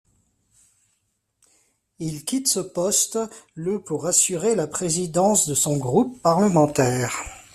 [1.99, 3.19] Il quitte ce poste
[3.53, 7.15] le pour assurer la présidence de son groupe parlementaire.